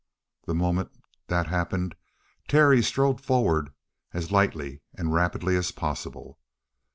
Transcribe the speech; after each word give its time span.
The 0.47 0.55
moment 0.55 0.89
that 1.27 1.45
happened, 1.45 1.93
Terry 2.47 2.81
strode 2.81 3.21
forward 3.23 3.71
as 4.15 4.31
lightly 4.31 4.81
and 4.95 5.13
rapidly 5.13 5.55
as 5.55 5.69
possible. 5.71 6.39